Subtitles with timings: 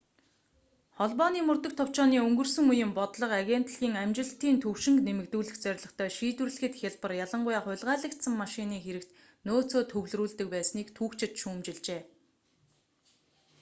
[0.99, 8.33] холбооны мөрдөх товчооны өнгөрсөн үеийн бодлого агентлагийн амжилтын төвшинг нэмэгдүүлэх зорилготой шийдвэрлэхэд хялбар ялангуяа хулгайлагдсан
[8.43, 9.11] машины хэрэгт
[9.47, 12.01] нөөцөө төвлөрүүлдэг байсныг түүхчид шүүмжилжээ